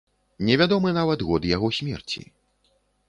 [0.47, 2.21] Невядомы нават год яго смерці.